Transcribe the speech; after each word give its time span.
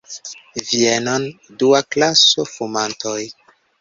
Vienon, 0.69 1.27
dua 1.65 1.83
klaso, 1.97 2.47
fumantoj! 2.57 3.19